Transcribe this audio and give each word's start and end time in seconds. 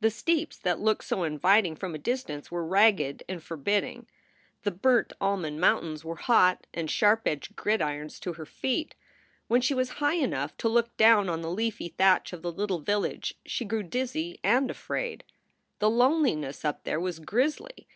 The 0.00 0.10
steeps 0.10 0.58
that 0.58 0.80
looked 0.80 1.04
so 1.04 1.22
inviting 1.22 1.76
from 1.76 1.94
a 1.94 1.98
distance 1.98 2.50
were 2.50 2.66
ragged 2.66 3.22
and 3.28 3.40
forbidding. 3.40 4.08
The 4.64 4.72
burnt 4.72 5.12
almond 5.20 5.60
mountains 5.60 6.02
SOULS 6.02 6.16
FOR 6.18 6.22
SALE 6.24 6.34
157 6.74 6.80
were 6.80 6.82
hot 6.82 6.82
and 6.82 6.90
sharp 6.90 7.28
edged 7.28 7.54
gridirons 7.56 8.18
to 8.18 8.32
her 8.32 8.44
feet. 8.44 8.96
When 9.46 9.60
she 9.60 9.74
was 9.74 9.90
high 10.00 10.16
enough 10.16 10.56
to 10.56 10.68
look 10.68 10.96
down 10.96 11.28
on 11.28 11.42
the 11.42 11.52
leafy 11.52 11.86
thatch 11.90 12.32
of 12.32 12.42
the 12.42 12.50
little 12.50 12.80
village 12.80 13.34
she 13.46 13.64
grew 13.64 13.84
dizzy 13.84 14.40
and 14.42 14.72
afraid. 14.72 15.22
The 15.78 15.88
loneliness 15.88 16.64
up 16.64 16.82
there 16.82 16.98
was 16.98 17.20
grisly. 17.20 17.86